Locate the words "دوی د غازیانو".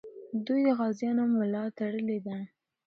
0.45-1.23